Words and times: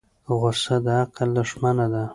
غصه 0.39 0.77
د 0.85 0.87
عقل 1.01 1.29
دښمنه 1.37 1.85
ده. 1.93 2.03